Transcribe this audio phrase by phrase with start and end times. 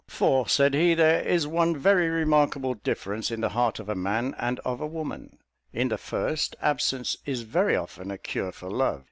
[0.07, 4.33] "For," said he, "there is one very remarkable difference in the heart of a man
[4.39, 5.37] and of a woman.
[5.73, 8.99] In the first, absence is very often a cure for love.